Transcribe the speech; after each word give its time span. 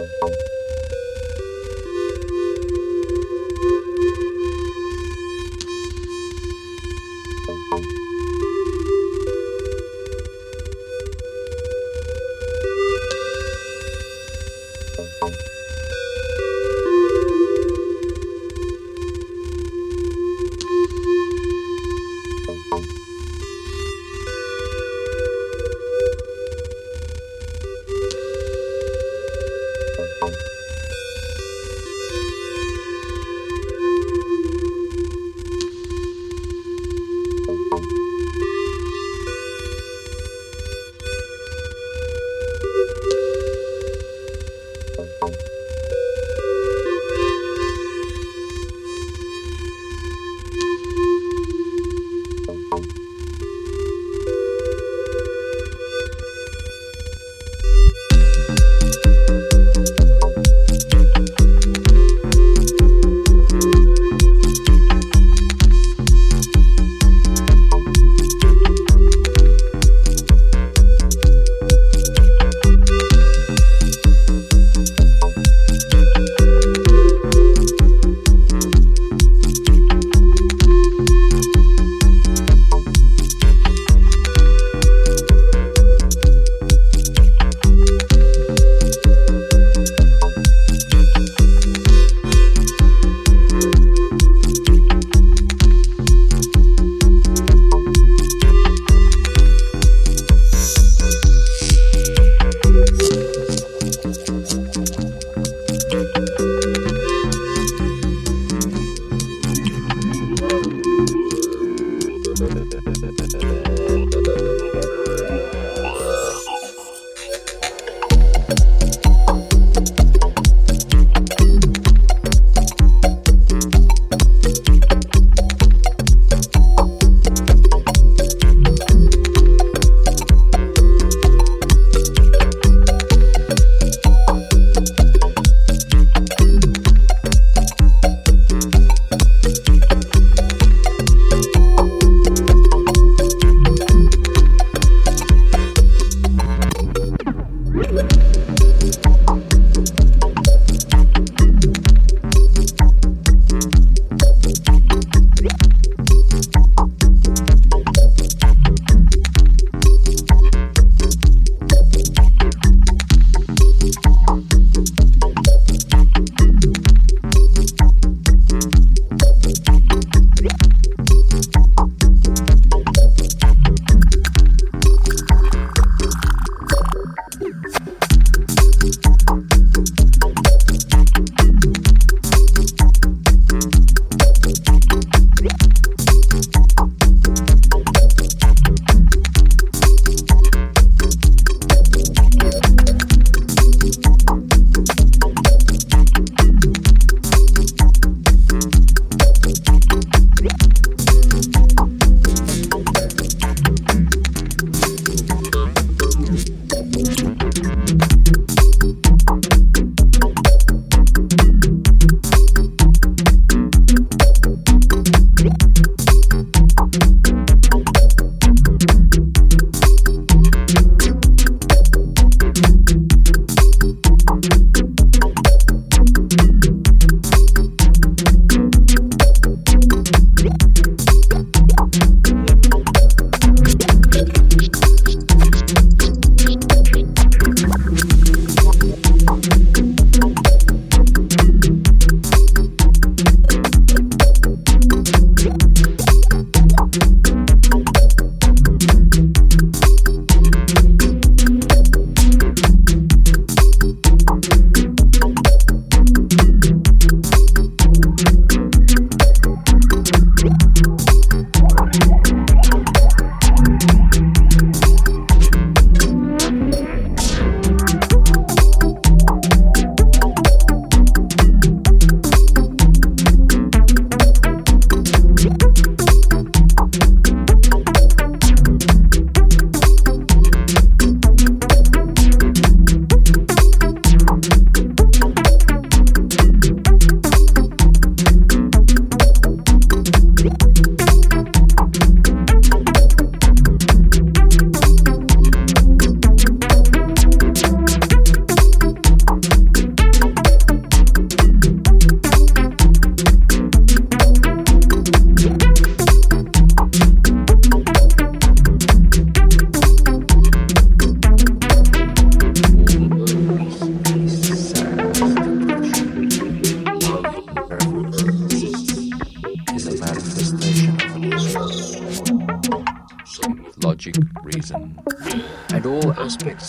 you 0.00 0.49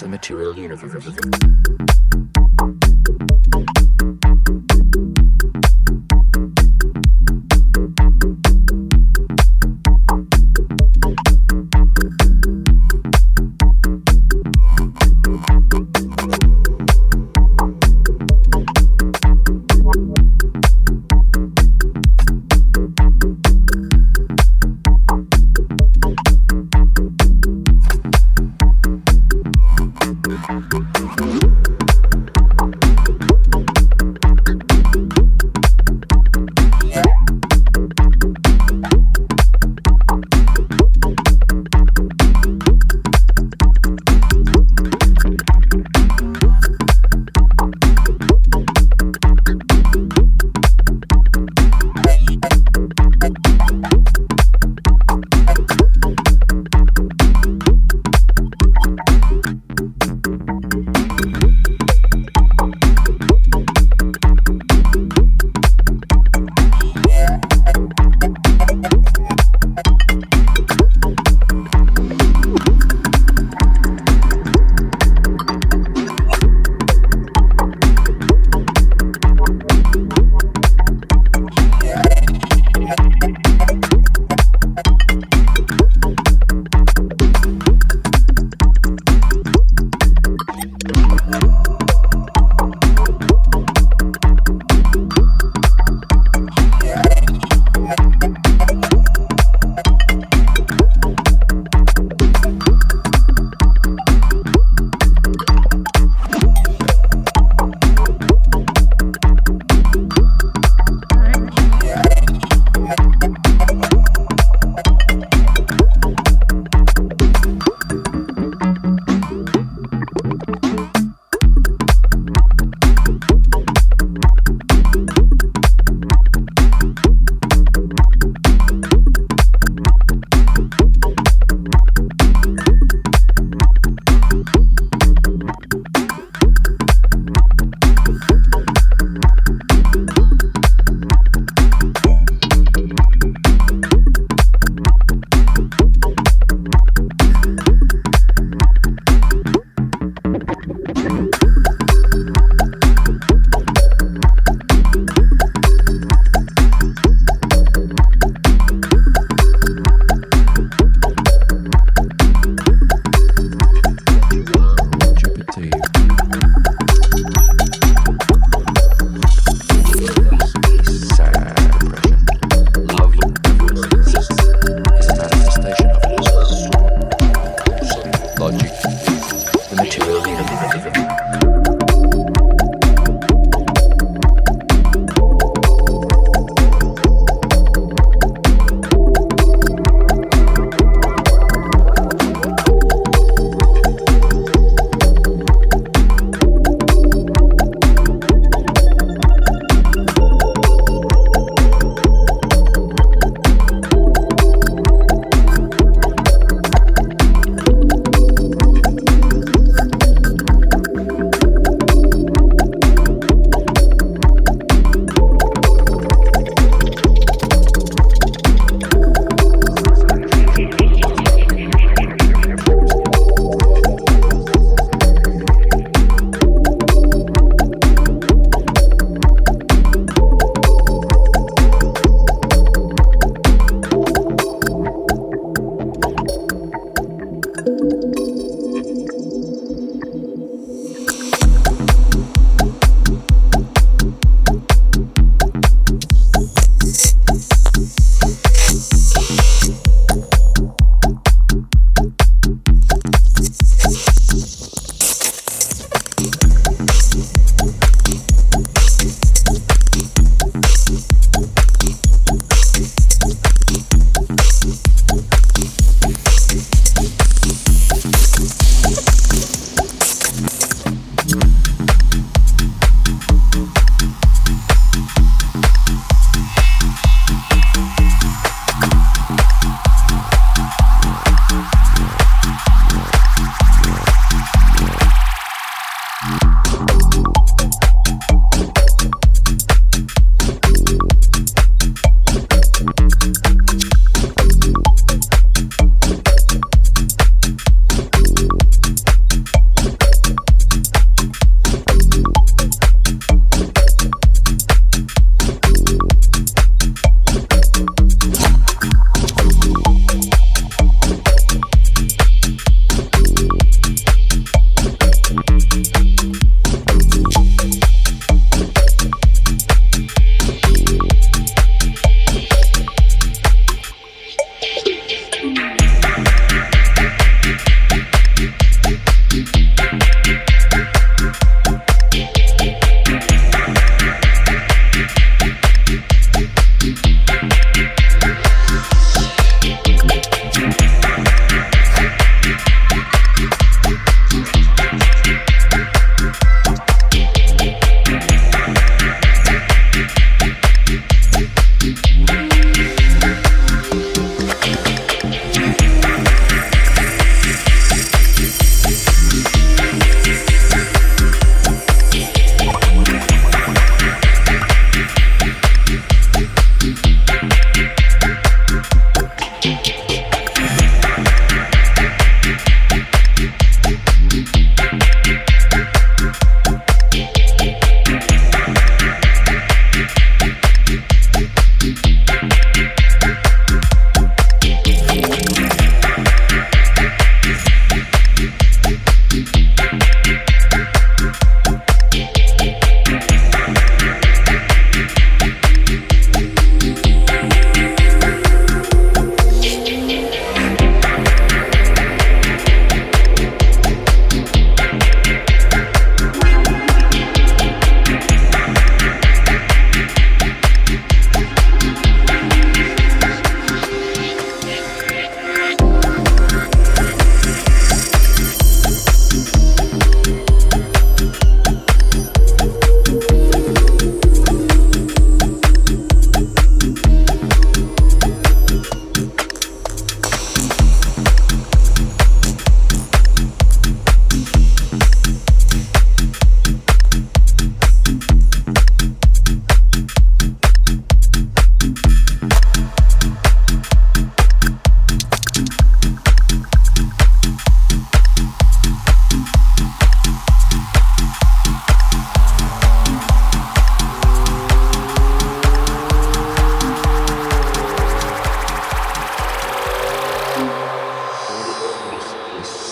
the 0.01 0.07
material 0.07 0.55
universe. 0.57 1.80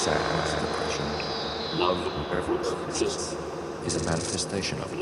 sadness, 0.09 0.51
depression, 0.53 1.05
love, 1.79 2.01
preference 2.29 2.69
is 3.85 3.95
a 3.95 4.03
manifestation 4.05 4.79
of 4.81 4.91
it. 4.93 4.99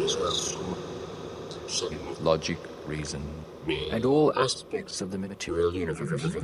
Logic, 2.21 2.57
reason, 2.85 3.21
and 3.91 4.05
all 4.05 4.37
aspects 4.37 5.01
of 5.01 5.11
the 5.11 5.17
material 5.17 5.73
universe. 5.73 6.35